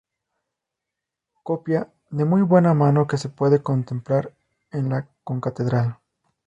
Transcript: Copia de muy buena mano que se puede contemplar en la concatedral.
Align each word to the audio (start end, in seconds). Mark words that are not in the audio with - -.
Copia 1.43 1.93
de 2.09 2.25
muy 2.25 2.41
buena 2.41 2.73
mano 2.73 3.05
que 3.05 3.19
se 3.19 3.29
puede 3.29 3.61
contemplar 3.61 4.33
en 4.71 4.89
la 4.89 5.07
concatedral. 5.23 5.99